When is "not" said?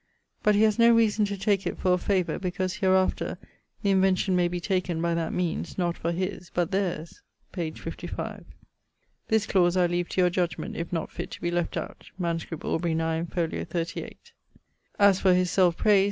5.77-5.95, 10.91-11.11